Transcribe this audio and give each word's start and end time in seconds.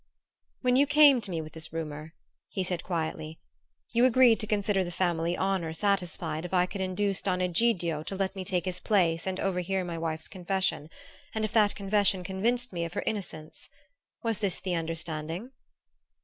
"When 0.61 0.75
you 0.75 0.87
came 0.87 1.21
to 1.21 1.29
me 1.29 1.41
with 1.41 1.53
this 1.53 1.71
rumor," 1.71 2.15
he 2.49 2.63
said 2.63 2.83
quietly, 2.83 3.39
"you 3.91 4.03
agreed 4.03 4.39
to 4.39 4.47
consider 4.47 4.83
the 4.83 4.89
family 4.91 5.37
honor 5.37 5.73
satisfied 5.73 6.43
if 6.43 6.55
I 6.55 6.65
could 6.65 6.81
induce 6.81 7.21
Don 7.21 7.39
Egidio 7.39 8.01
to 8.07 8.15
let 8.15 8.35
me 8.35 8.43
take 8.43 8.65
his 8.65 8.79
place 8.79 9.27
and 9.27 9.39
overhear 9.39 9.83
my 9.83 9.99
wife's 9.99 10.27
confession, 10.27 10.89
and 11.35 11.45
if 11.45 11.53
that 11.53 11.75
confession 11.75 12.23
convinced 12.23 12.73
me 12.73 12.83
of 12.83 12.93
her 12.95 13.03
innocence. 13.05 13.69
Was 14.23 14.39
this 14.39 14.59
the 14.59 14.73
understanding?" 14.73 15.51